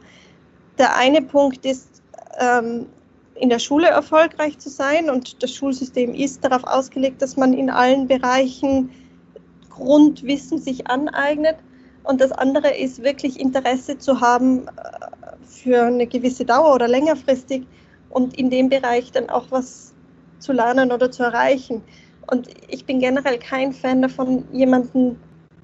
[0.77, 2.01] Der eine Punkt ist,
[2.39, 2.87] ähm,
[3.35, 7.69] in der Schule erfolgreich zu sein und das Schulsystem ist darauf ausgelegt, dass man in
[7.69, 8.91] allen Bereichen
[9.69, 11.57] Grundwissen sich aneignet.
[12.03, 14.71] Und das andere ist wirklich Interesse zu haben äh,
[15.45, 17.63] für eine gewisse Dauer oder längerfristig
[18.09, 19.93] und in dem Bereich dann auch was
[20.39, 21.81] zu lernen oder zu erreichen.
[22.27, 25.19] Und ich bin generell kein Fan davon, jemanden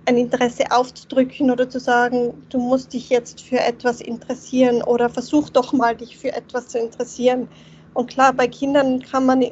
[0.07, 5.49] ein Interesse aufzudrücken oder zu sagen, du musst dich jetzt für etwas interessieren oder versuch
[5.49, 7.49] doch mal, dich für etwas zu interessieren.
[7.93, 9.45] Und klar, bei Kindern kann man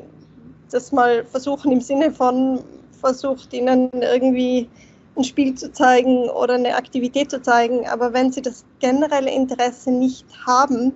[0.72, 2.64] das mal versuchen im Sinne von,
[3.02, 4.70] versucht ihnen irgendwie
[5.18, 7.86] ein Spiel zu zeigen oder eine Aktivität zu zeigen.
[7.88, 10.94] Aber wenn sie das generelle Interesse nicht haben,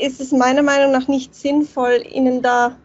[0.00, 2.76] ist es meiner Meinung nach nicht sinnvoll, ihnen da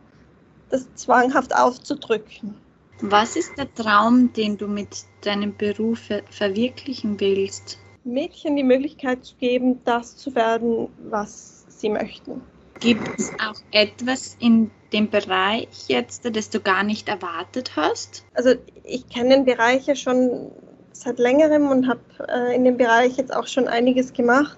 [0.70, 2.56] das zwanghaft aufzudrücken.
[3.02, 7.80] Was ist der Traum, den du mit deinem Beruf verwirklichen willst?
[8.04, 12.42] Mädchen die Möglichkeit zu geben, das zu werden, was sie möchten.
[12.80, 18.26] Gibt es auch etwas in dem Bereich jetzt, das du gar nicht erwartet hast?
[18.34, 20.52] Also ich kenne den Bereich ja schon
[20.92, 24.58] seit längerem und habe äh, in dem Bereich jetzt auch schon einiges gemacht.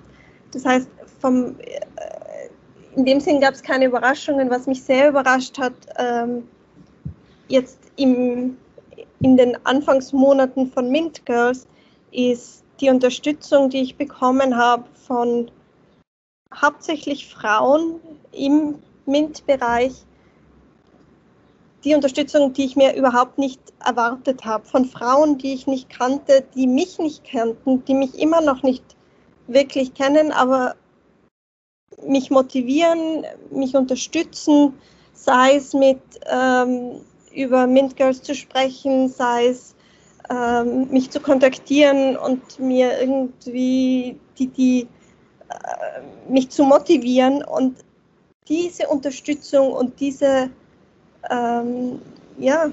[0.51, 1.79] Das heißt, vom, äh,
[2.95, 4.49] in dem Sinn gab es keine Überraschungen.
[4.49, 6.47] Was mich sehr überrascht hat, ähm,
[7.47, 8.57] jetzt im,
[9.21, 11.67] in den Anfangsmonaten von Mint Girls,
[12.11, 15.49] ist die Unterstützung, die ich bekommen habe von
[16.53, 17.99] hauptsächlich Frauen
[18.31, 18.75] im
[19.05, 19.93] MINT-Bereich,
[21.83, 26.45] die Unterstützung, die ich mir überhaupt nicht erwartet habe, von Frauen, die ich nicht kannte,
[26.55, 28.83] die mich nicht kannten, die mich immer noch nicht
[29.47, 30.75] wirklich kennen, aber
[32.05, 34.73] mich motivieren, mich unterstützen,
[35.13, 37.01] sei es mit ähm,
[37.33, 39.75] über Mint Girls zu sprechen, sei es
[40.29, 44.87] ähm, mich zu kontaktieren und mir irgendwie die, die
[45.49, 47.77] äh, mich zu motivieren und
[48.47, 50.49] diese Unterstützung und diese
[51.29, 51.99] ähm,
[52.37, 52.71] ja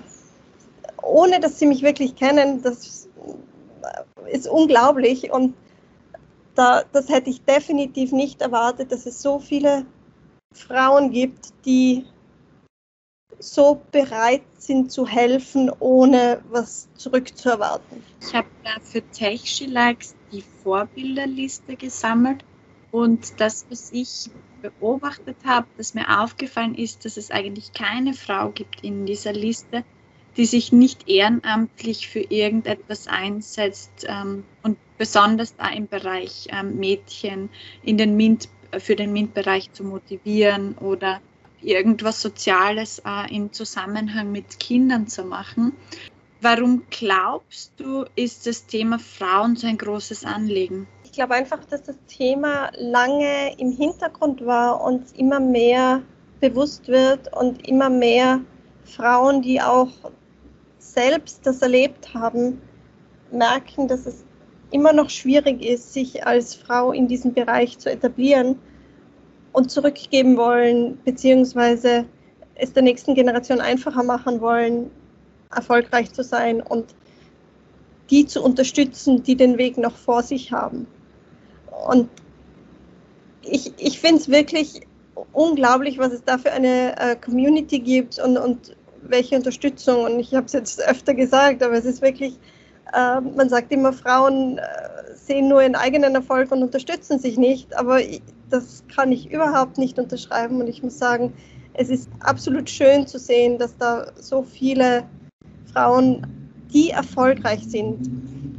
[1.02, 3.08] ohne dass sie mich wirklich kennen, das
[4.26, 5.54] ist unglaublich und
[6.54, 9.86] da, das hätte ich definitiv nicht erwartet, dass es so viele
[10.52, 12.04] Frauen gibt, die
[13.40, 18.02] so bereit sind zu helfen, ohne was zurückzuerwarten.
[18.20, 18.48] Ich habe
[18.82, 22.44] für Techshe Likes die Vorbilderliste gesammelt
[22.90, 24.30] und das, was ich
[24.62, 29.84] beobachtet habe, das mir aufgefallen ist, dass es eigentlich keine Frau gibt in dieser Liste,
[30.36, 37.48] die sich nicht ehrenamtlich für irgendetwas einsetzt ähm, und besonders da im Bereich ähm, Mädchen
[37.82, 38.48] in den MINT,
[38.78, 41.20] für den MINT-Bereich zu motivieren oder
[41.62, 45.72] irgendwas Soziales äh, im Zusammenhang mit Kindern zu machen.
[46.42, 50.86] Warum glaubst du, ist das Thema Frauen so ein großes Anliegen?
[51.04, 56.02] Ich glaube einfach, dass das Thema lange im Hintergrund war und immer mehr
[56.40, 58.40] bewusst wird und immer mehr
[58.84, 59.90] Frauen, die auch
[60.78, 62.60] selbst das erlebt haben,
[63.30, 64.24] merken, dass es
[64.70, 68.58] immer noch schwierig ist, sich als Frau in diesem Bereich zu etablieren
[69.52, 72.04] und zurückgeben wollen, beziehungsweise
[72.54, 74.90] es der nächsten Generation einfacher machen wollen,
[75.54, 76.94] erfolgreich zu sein und
[78.10, 80.86] die zu unterstützen, die den Weg noch vor sich haben.
[81.88, 82.08] Und
[83.42, 84.82] ich, ich finde es wirklich
[85.32, 90.04] unglaublich, was es da für eine äh, Community gibt und, und welche Unterstützung.
[90.04, 92.34] Und ich habe es jetzt öfter gesagt, aber es ist wirklich,
[92.92, 94.62] äh, man sagt immer, Frauen äh,
[95.14, 97.76] sehen nur ihren eigenen Erfolg und unterstützen sich nicht.
[97.76, 100.60] Aber ich, das kann ich überhaupt nicht unterschreiben.
[100.60, 101.32] Und ich muss sagen,
[101.74, 105.04] es ist absolut schön zu sehen, dass da so viele
[105.72, 106.26] Frauen,
[106.72, 108.10] die erfolgreich sind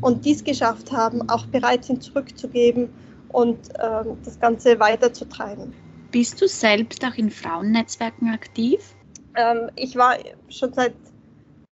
[0.01, 2.89] und dies geschafft haben, auch bereit sind zurückzugeben
[3.29, 5.73] und äh, das Ganze weiterzutreiben.
[6.11, 8.95] Bist du selbst auch in Frauennetzwerken aktiv?
[9.35, 10.17] Ähm, ich war
[10.49, 10.93] schon seit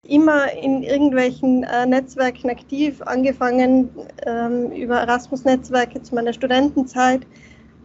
[0.07, 3.89] immer in irgendwelchen äh, Netzwerken aktiv, angefangen
[4.27, 7.27] ähm, über Erasmus-Netzwerke zu meiner Studentenzeit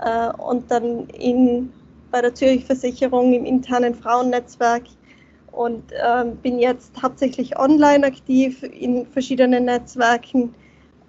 [0.02, 1.72] äh, und dann in,
[2.12, 4.84] bei der Zürich Versicherung im internen Frauennetzwerk
[5.52, 10.54] und äh, bin jetzt hauptsächlich online aktiv in verschiedenen Netzwerken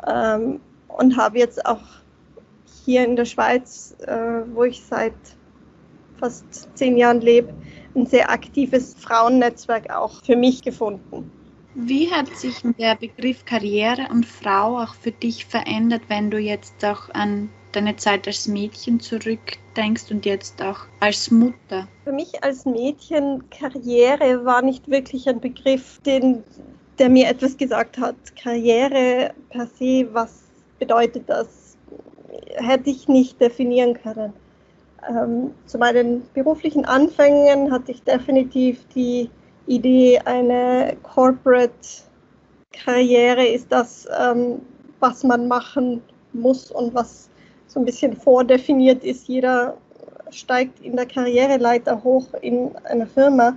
[0.07, 1.83] ähm, und habe jetzt auch
[2.85, 5.15] hier in der Schweiz, äh, wo ich seit
[6.19, 7.53] fast zehn Jahren lebe,
[7.95, 11.31] ein sehr aktives Frauennetzwerk auch für mich gefunden.
[11.75, 16.85] Wie hat sich der Begriff Karriere und Frau auch für dich verändert, wenn du jetzt
[16.85, 21.89] auch an deine Zeit als Mädchen zurückdenkst und jetzt auch als Mutter?
[22.05, 26.43] Für mich als Mädchen Karriere war nicht wirklich ein Begriff, den,
[26.99, 28.17] der mir etwas gesagt hat.
[28.37, 30.43] Karriere per se, was
[30.79, 31.77] bedeutet das?
[32.57, 34.33] Hätte ich nicht definieren können.
[35.09, 39.29] Ähm, zu meinen beruflichen Anfängen hatte ich definitiv die
[39.67, 41.73] Idee, eine Corporate
[42.73, 44.61] Karriere ist das, ähm,
[45.01, 47.29] was man machen muss und was
[47.73, 49.29] so ein bisschen vordefiniert ist.
[49.29, 49.77] Jeder
[50.31, 53.57] steigt in der Karriereleiter hoch in einer Firma.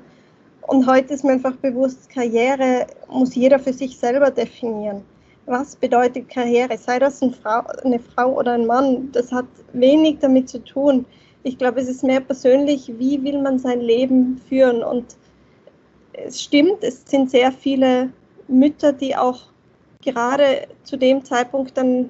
[0.68, 5.04] Und heute ist mir einfach bewusst, Karriere muss jeder für sich selber definieren.
[5.46, 6.78] Was bedeutet Karriere?
[6.78, 11.06] Sei das eine Frau, eine Frau oder ein Mann, das hat wenig damit zu tun.
[11.44, 14.84] Ich glaube, es ist mehr persönlich, wie will man sein Leben führen.
[14.84, 15.18] Und
[16.14, 18.10] es stimmt, es sind sehr viele
[18.48, 19.42] Mütter, die auch
[20.04, 22.10] gerade zu dem Zeitpunkt dann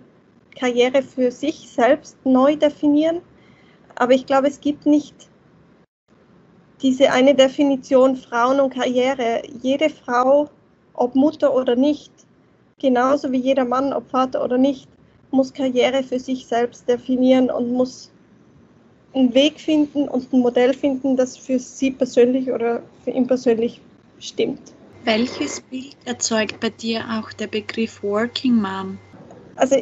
[0.58, 3.22] Karriere für sich selbst neu definieren.
[3.96, 5.16] Aber ich glaube, es gibt nicht
[6.82, 9.42] diese eine Definition Frauen und Karriere.
[9.62, 10.50] Jede Frau,
[10.94, 12.12] ob Mutter oder nicht,
[12.80, 14.88] genauso wie jeder Mann, ob Vater oder nicht,
[15.32, 18.12] muss Karriere für sich selbst definieren und muss
[19.14, 23.82] einen Weg finden und ein Modell finden, das für sie persönlich oder für ihn persönlich
[24.20, 24.74] stimmt.
[25.06, 28.98] Welches Bild erzeugt bei dir auch der Begriff Working Mom?
[29.56, 29.78] Also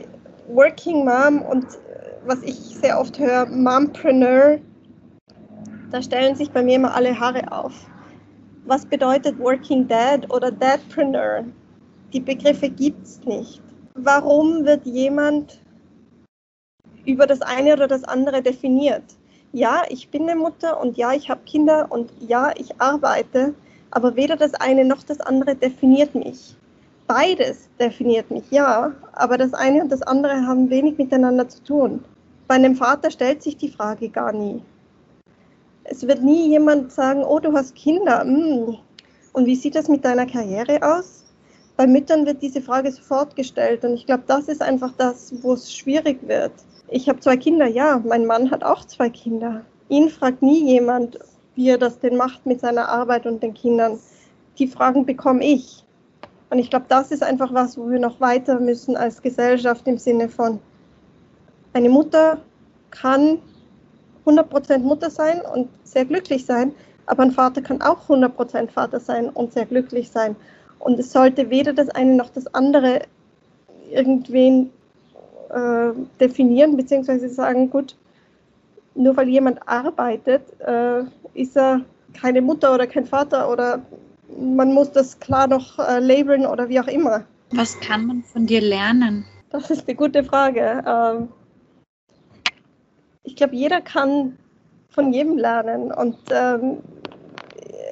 [0.47, 4.59] Working Mom und äh, was ich sehr oft höre, Mompreneur,
[5.91, 7.73] da stellen sich bei mir immer alle Haare auf.
[8.65, 11.43] Was bedeutet Working Dad oder Dadpreneur?
[12.13, 13.61] Die Begriffe gibt es nicht.
[13.95, 15.59] Warum wird jemand
[17.05, 19.03] über das eine oder das andere definiert?
[19.51, 23.53] Ja, ich bin eine Mutter und ja, ich habe Kinder und ja, ich arbeite,
[23.91, 26.55] aber weder das eine noch das andere definiert mich.
[27.13, 32.03] Beides definiert mich, ja, aber das eine und das andere haben wenig miteinander zu tun.
[32.47, 34.63] Bei einem Vater stellt sich die Frage gar nie.
[35.83, 38.21] Es wird nie jemand sagen, oh, du hast Kinder.
[38.21, 38.77] Hm.
[39.31, 41.23] Und wie sieht das mit deiner Karriere aus?
[41.77, 45.53] Bei Müttern wird diese Frage sofort gestellt und ich glaube, das ist einfach das, wo
[45.53, 46.53] es schwierig wird.
[46.87, 49.63] Ich habe zwei Kinder, ja, mein Mann hat auch zwei Kinder.
[49.87, 51.19] Ihn fragt nie jemand,
[51.53, 53.99] wie er das denn macht mit seiner Arbeit und den Kindern.
[54.57, 55.83] Die Fragen bekomme ich.
[56.53, 59.97] Und ich glaube, das ist einfach was, wo wir noch weiter müssen als Gesellschaft im
[59.97, 60.59] Sinne von,
[61.73, 62.37] eine Mutter
[62.91, 63.39] kann
[64.23, 66.71] 100% Mutter sein und sehr glücklich sein,
[67.07, 70.35] aber ein Vater kann auch 100% Vater sein und sehr glücklich sein.
[70.77, 73.01] Und es sollte weder das eine noch das andere
[73.89, 74.69] irgendwen
[75.49, 75.89] äh,
[76.19, 77.95] definieren, beziehungsweise sagen, gut,
[78.93, 81.01] nur weil jemand arbeitet, äh,
[81.33, 81.81] ist er
[82.13, 83.81] keine Mutter oder kein Vater oder
[84.37, 87.23] man muss das klar noch äh, labeln oder wie auch immer.
[87.51, 89.25] Was kann man von dir lernen?
[89.49, 90.83] Das ist eine gute Frage.
[90.87, 91.29] Ähm,
[93.23, 94.37] ich glaube, jeder kann
[94.89, 96.77] von jedem lernen und ähm,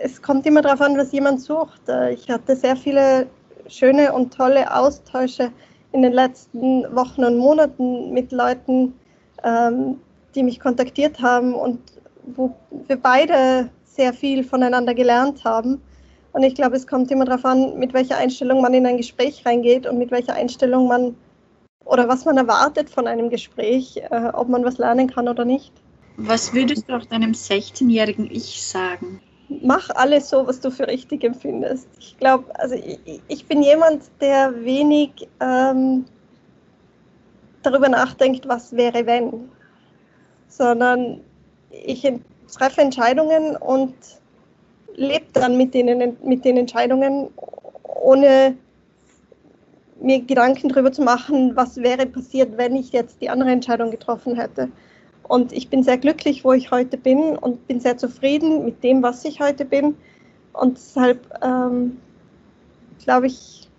[0.04, 1.88] es kommt immer darauf an, was jemand sucht.
[1.88, 3.28] Äh, ich hatte sehr viele
[3.68, 5.52] schöne und tolle Austausche
[5.92, 8.94] in den letzten Wochen und Monaten mit Leuten,
[9.44, 10.00] ähm,
[10.36, 11.80] die mich kontaktiert haben und
[12.24, 12.56] wo
[12.88, 15.82] wir beide sehr viel voneinander gelernt haben.
[16.34, 19.46] Und ich glaube, es kommt immer darauf an, mit welcher Einstellung man in ein Gespräch
[19.46, 21.16] reingeht und mit welcher Einstellung man
[21.84, 25.74] oder was man erwartet von einem Gespräch, äh, ob man was lernen kann oder nicht.
[26.18, 29.22] Was würdest du auch deinem 16-jährigen Ich sagen?
[29.62, 31.90] Mach alles so, was du für richtig empfindest.
[32.00, 36.06] Ich glaube, also ich, ich, bin jemand, der wenig ähm,
[37.64, 39.50] darüber nachdenkt, was wäre, wenn
[40.52, 41.22] sondern
[41.70, 42.08] ich
[42.54, 43.96] treffe Entscheidungen und
[44.96, 47.30] lebe dann mit, denen, mit den Entscheidungen,
[47.84, 48.56] ohne
[50.02, 54.36] mir Gedanken darüber zu machen, was wäre passiert, wenn ich jetzt die andere Entscheidung getroffen
[54.36, 54.70] hätte.
[55.24, 59.02] Und ich bin sehr glücklich, wo ich heute bin und bin sehr zufrieden mit dem,
[59.04, 59.96] was ich heute bin.
[60.54, 61.98] Und deshalb ähm,
[63.04, 63.70] glaube ich,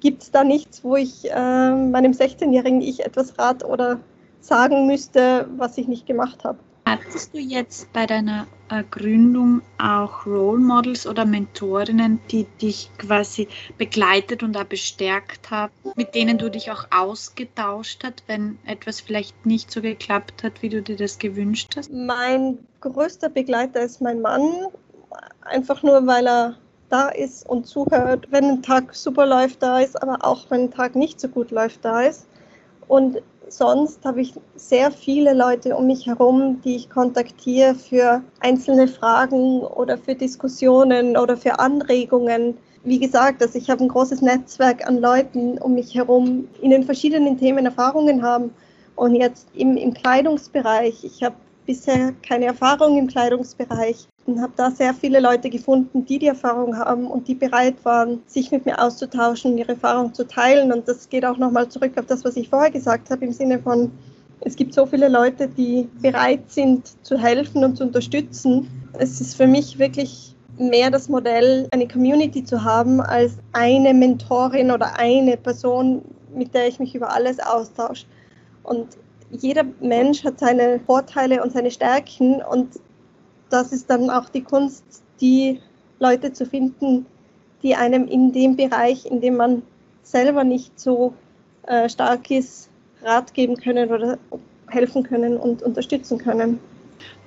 [0.00, 4.00] gibt es da nichts, wo ich äh, meinem 16-jährigen Ich etwas rat oder
[4.40, 6.58] sagen müsste, was ich nicht gemacht habe.
[6.84, 13.48] Hattest du jetzt bei deiner äh, Gründung auch Role Models oder Mentorinnen, die dich quasi
[13.78, 19.46] begleitet und auch bestärkt haben, mit denen du dich auch ausgetauscht hast, wenn etwas vielleicht
[19.46, 21.92] nicht so geklappt hat, wie du dir das gewünscht hast?
[21.92, 24.66] Mein größter Begleiter ist mein Mann,
[25.42, 26.56] einfach nur weil er
[26.88, 30.70] da ist und zuhört, wenn ein Tag super läuft, da ist, aber auch wenn ein
[30.70, 32.26] Tag nicht so gut läuft, da ist.
[32.86, 33.22] Und
[33.56, 39.60] sonst habe ich sehr viele Leute um mich herum, die ich kontaktiere für einzelne Fragen
[39.60, 42.56] oder für Diskussionen oder für Anregungen.
[42.84, 46.70] Wie gesagt, also ich habe ein großes Netzwerk an Leuten um mich herum, die in
[46.70, 48.50] den verschiedenen Themen Erfahrungen haben.
[48.96, 51.36] Und jetzt im, im Kleidungsbereich, ich habe
[51.66, 56.76] bisher keine Erfahrung im Kleidungsbereich und habe da sehr viele Leute gefunden, die die Erfahrung
[56.76, 60.72] haben und die bereit waren, sich mit mir auszutauschen, ihre Erfahrung zu teilen.
[60.72, 63.58] Und das geht auch nochmal zurück auf das, was ich vorher gesagt habe, im Sinne
[63.58, 63.90] von,
[64.40, 68.68] es gibt so viele Leute, die bereit sind zu helfen und zu unterstützen.
[68.98, 74.70] Es ist für mich wirklich mehr das Modell, eine Community zu haben, als eine Mentorin
[74.70, 76.02] oder eine Person,
[76.34, 78.06] mit der ich mich über alles austausche.
[78.62, 78.86] Und
[79.30, 82.68] jeder Mensch hat seine Vorteile und seine Stärken und
[83.52, 84.84] das ist dann auch die Kunst,
[85.20, 85.60] die
[85.98, 87.06] Leute zu finden,
[87.62, 89.62] die einem in dem Bereich, in dem man
[90.02, 91.14] selber nicht so
[91.66, 92.70] äh, stark ist,
[93.02, 94.18] Rat geben können oder
[94.68, 96.58] helfen können und unterstützen können.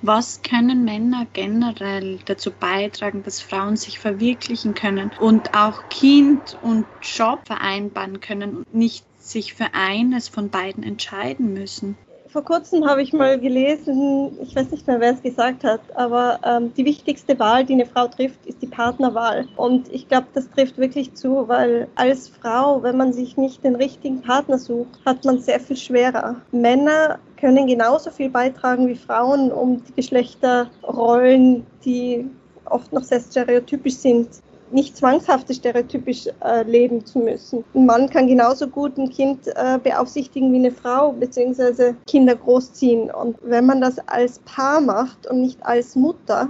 [0.02, 6.86] Was können Männer generell dazu beitragen, dass Frauen sich verwirklichen können und auch Kind und
[7.02, 11.96] Job vereinbaren können und nicht sich für eines von beiden entscheiden müssen?
[12.36, 16.38] Vor kurzem habe ich mal gelesen, ich weiß nicht mehr, wer es gesagt hat, aber
[16.44, 19.48] ähm, die wichtigste Wahl, die eine Frau trifft, ist die Partnerwahl.
[19.56, 23.74] Und ich glaube, das trifft wirklich zu, weil als Frau, wenn man sich nicht den
[23.74, 26.36] richtigen Partner sucht, hat man sehr viel schwerer.
[26.52, 32.28] Männer können genauso viel beitragen wie Frauen, um die Geschlechterrollen, die
[32.66, 34.28] oft noch sehr stereotypisch sind,
[34.70, 37.64] nicht zwangshaft stereotypisch äh, leben zu müssen.
[37.74, 43.10] Ein Mann kann genauso gut ein Kind äh, beaufsichtigen wie eine Frau, beziehungsweise Kinder großziehen.
[43.10, 46.48] Und wenn man das als Paar macht und nicht als Mutter,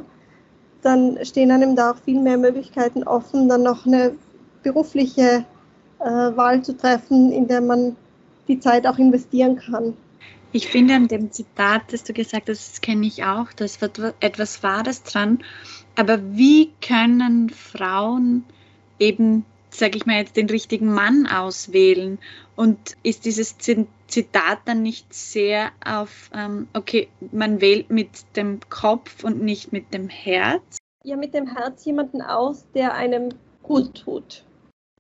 [0.82, 4.12] dann stehen einem da auch viel mehr Möglichkeiten offen, dann noch eine
[4.62, 5.44] berufliche
[5.98, 7.96] äh, Wahl zu treffen, in der man
[8.48, 9.94] die Zeit auch investieren kann.
[10.52, 13.82] Ich finde an dem Zitat, das du gesagt hast, das kenne ich auch, da ist
[14.20, 15.40] etwas Wahres dran.
[15.96, 18.44] Aber wie können Frauen
[18.98, 22.18] eben, sage ich mal jetzt, den richtigen Mann auswählen?
[22.54, 29.24] Und ist dieses Zitat dann nicht sehr auf, ähm, okay, man wählt mit dem Kopf
[29.24, 30.78] und nicht mit dem Herz?
[31.02, 33.30] Ja, mit dem Herz jemanden aus, der einem
[33.62, 34.44] gut tut.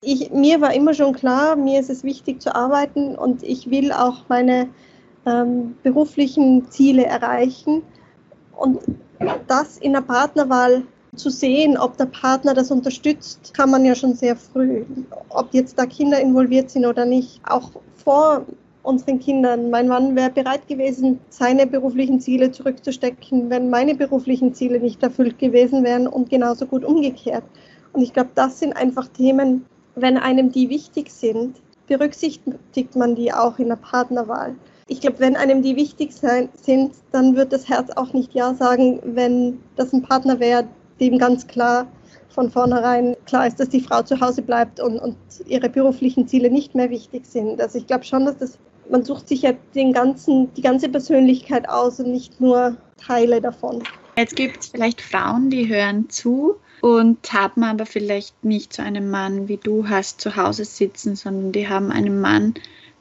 [0.02, 3.92] Ich, mir war immer schon klar, mir ist es wichtig zu arbeiten und ich will
[3.92, 4.68] auch meine
[5.26, 7.82] ähm, beruflichen Ziele erreichen.
[8.56, 8.80] Und
[9.46, 10.82] das in der Partnerwahl
[11.14, 14.84] zu sehen, ob der Partner das unterstützt, kann man ja schon sehr früh.
[15.30, 17.40] Ob jetzt da Kinder involviert sind oder nicht.
[17.48, 18.44] Auch vor
[18.82, 19.70] unseren Kindern.
[19.70, 25.38] Mein Mann wäre bereit gewesen, seine beruflichen Ziele zurückzustecken, wenn meine beruflichen Ziele nicht erfüllt
[25.38, 27.44] gewesen wären und genauso gut umgekehrt.
[27.92, 29.64] Und ich glaube, das sind einfach Themen,
[29.96, 31.56] wenn einem die wichtig sind,
[31.88, 34.54] berücksichtigt man die auch in der Partnerwahl
[34.88, 38.54] ich glaube, wenn einem die wichtig sein, sind, dann wird das Herz auch nicht Ja
[38.54, 40.66] sagen, wenn das ein Partner wäre,
[41.00, 41.86] dem ganz klar
[42.28, 45.16] von vornherein klar ist, dass die Frau zu Hause bleibt und, und
[45.46, 47.60] ihre beruflichen Ziele nicht mehr wichtig sind.
[47.60, 48.58] Also ich glaube schon, dass das,
[48.90, 53.82] man sucht sich ja den ganzen, die ganze Persönlichkeit aus und nicht nur Teile davon.
[54.16, 59.10] Jetzt gibt es vielleicht Frauen, die hören zu und haben aber vielleicht nicht so einen
[59.10, 62.54] Mann wie du hast zu Hause sitzen, sondern die haben einen Mann,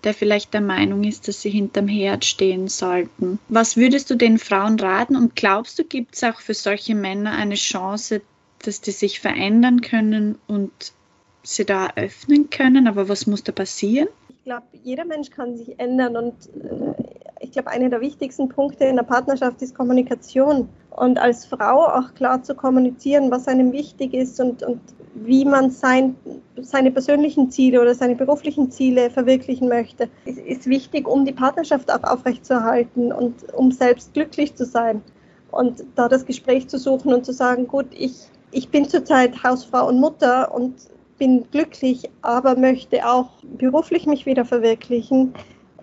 [0.05, 3.39] der vielleicht der Meinung ist, dass sie hinterm Herd stehen sollten.
[3.49, 7.31] Was würdest du den Frauen raten und glaubst du, gibt es auch für solche Männer
[7.31, 8.21] eine Chance,
[8.63, 10.71] dass die sich verändern können und
[11.43, 12.87] sie da öffnen können?
[12.87, 14.07] Aber was muss da passieren?
[14.29, 16.93] Ich glaube, jeder Mensch kann sich ändern und äh,
[17.39, 22.13] ich glaube, einer der wichtigsten Punkte in der Partnerschaft ist Kommunikation und als Frau auch
[22.13, 24.79] klar zu kommunizieren, was einem wichtig ist und, und
[25.13, 26.15] wie man sein,
[26.61, 31.91] seine persönlichen Ziele oder seine beruflichen Ziele verwirklichen möchte, ist, ist wichtig, um die Partnerschaft
[31.91, 35.01] auch aufrechtzuerhalten und um selbst glücklich zu sein.
[35.51, 38.13] Und da das Gespräch zu suchen und zu sagen, gut, ich,
[38.51, 40.75] ich bin zurzeit Hausfrau und Mutter und
[41.17, 45.33] bin glücklich, aber möchte auch beruflich mich wieder verwirklichen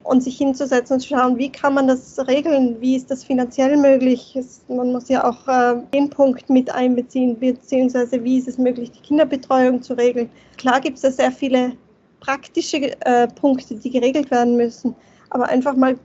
[0.04, 3.76] und sich hinzusetzen und zu schauen, wie kann man das regeln, wie ist das finanziell
[3.76, 4.38] möglich.
[4.68, 9.00] man muss ja auch äh, den Punkt mit einbeziehen, beziehungsweise wie ist es möglich, die
[9.00, 10.30] Kinderbetreuung zu regeln.
[10.56, 11.72] Klar gibt es da sehr viele
[12.20, 14.94] praktische äh, Punkte, die geregelt werden müssen,
[15.30, 15.98] aber einfach mal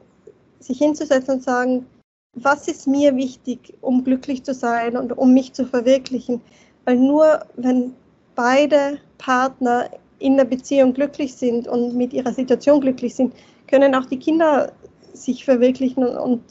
[0.59, 1.85] sich hinzusetzen und sagen,
[2.33, 6.41] was ist mir wichtig, um glücklich zu sein und um mich zu verwirklichen.
[6.85, 7.93] Weil nur wenn
[8.35, 9.89] beide Partner
[10.19, 13.33] in der Beziehung glücklich sind und mit ihrer Situation glücklich sind,
[13.67, 14.71] können auch die Kinder
[15.13, 16.43] sich verwirklichen und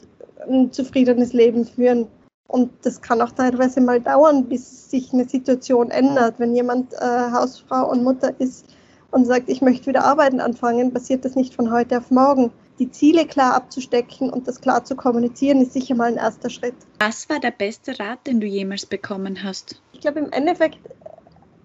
[0.48, 2.08] ein zufriedenes Leben führen.
[2.48, 6.38] Und das kann auch teilweise mal dauern, bis sich eine Situation ändert.
[6.38, 8.66] Wenn jemand äh, Hausfrau und Mutter ist
[9.10, 12.52] und sagt, ich möchte wieder arbeiten anfangen, passiert das nicht von heute auf morgen.
[12.78, 16.74] die Ziele klar abzustecken und das klar zu kommunizieren, ist sicher mal ein erster Schritt.
[16.98, 19.80] Was war der beste Rat, den du jemals bekommen hast?
[19.92, 20.78] Ich glaube, im Endeffekt,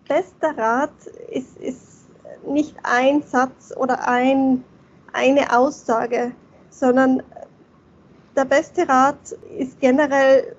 [0.07, 0.93] bester Rat
[1.29, 2.07] ist, ist
[2.47, 4.63] nicht ein Satz oder ein,
[5.13, 6.31] eine Aussage,
[6.69, 7.21] sondern
[8.35, 10.55] der beste Rat ist generell,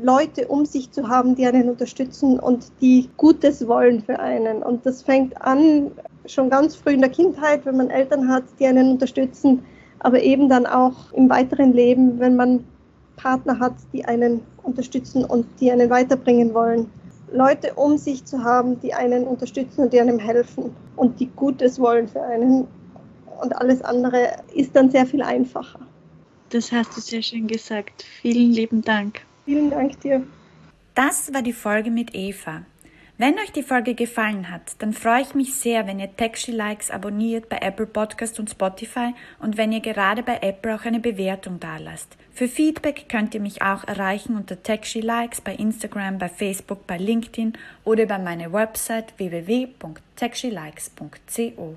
[0.00, 4.62] Leute um sich zu haben, die einen unterstützen und die Gutes wollen für einen.
[4.62, 5.90] Und das fängt an
[6.26, 9.64] schon ganz früh in der Kindheit, wenn man Eltern hat, die einen unterstützen,
[10.00, 12.64] aber eben dann auch im weiteren Leben, wenn man
[13.16, 16.90] Partner hat, die einen unterstützen und die einen weiterbringen wollen.
[17.32, 21.80] Leute um sich zu haben, die einen unterstützen und die einem helfen und die Gutes
[21.80, 22.68] wollen für einen.
[23.40, 25.80] Und alles andere ist dann sehr viel einfacher.
[26.50, 28.04] Das hast du sehr schön gesagt.
[28.22, 29.20] Vielen lieben Dank.
[29.44, 30.22] Vielen Dank dir.
[30.94, 32.62] Das war die Folge mit Eva.
[33.18, 36.90] Wenn euch die Folge gefallen hat, dann freue ich mich sehr, wenn ihr Taxi Likes
[36.90, 41.58] abonniert bei Apple Podcast und Spotify und wenn ihr gerade bei Apple auch eine Bewertung
[41.58, 42.14] dalasst.
[42.34, 46.98] Für Feedback könnt ihr mich auch erreichen unter Taxi Likes bei Instagram, bei Facebook, bei
[46.98, 51.76] LinkedIn oder über meine Website www.taxilikes.co.